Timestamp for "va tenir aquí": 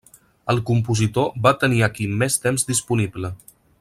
1.47-2.07